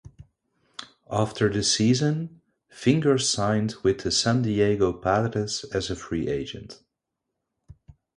After 1.11 1.47
the 1.47 1.61
season, 1.61 2.41
Fingers 2.69 3.29
signed 3.29 3.75
with 3.83 3.99
the 3.99 4.09
San 4.09 4.41
Diego 4.41 4.91
Padres 4.93 5.63
as 5.75 5.91
a 5.91 5.95
free 5.95 6.27
agent. 6.27 6.81